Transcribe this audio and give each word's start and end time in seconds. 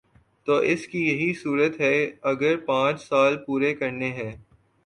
تو 0.47 0.55
اس 0.57 0.87
کی 0.87 0.99
یہی 1.07 1.33
صورت 1.33 1.79
ہے 1.81 1.93
اگر 2.21 2.57
پانچ 2.57 3.01
سال 3.01 3.37
پورے 3.45 3.73
کرنے 3.73 4.09
ہیں۔ 4.11 4.31